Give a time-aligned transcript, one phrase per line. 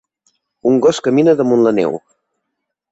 [0.71, 2.01] Un gos camina damunt la neu.